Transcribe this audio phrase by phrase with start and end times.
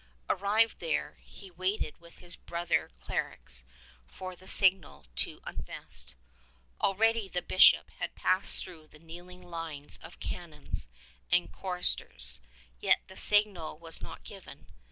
[0.27, 3.63] Arrived there, he waited with his brother clerics
[4.07, 6.15] for the signal to unvest.
[6.81, 10.87] Already the Bishop had passed through the kneeling lines of canons
[11.31, 12.39] and choristers,
[12.79, 14.65] yet the signal was not given.